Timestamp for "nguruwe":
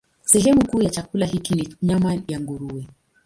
2.39-2.87